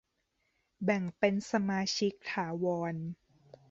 [0.83, 2.95] แบ่งเป็นสมาชิกถาวร